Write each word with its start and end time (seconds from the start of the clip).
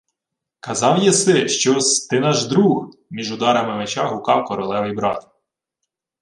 —Казав 0.59 1.03
єси, 1.03 1.47
що-с 1.49 2.07
ти 2.07 2.19
наш 2.19 2.45
друг!— 2.45 2.89
між 3.11 3.31
ударами 3.31 3.75
меча 3.77 4.07
гукав 4.07 4.45
королевий 4.45 4.93
брат. 4.93 5.27